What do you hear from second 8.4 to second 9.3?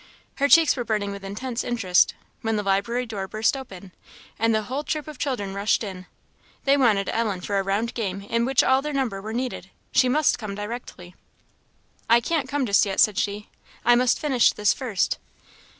which all their number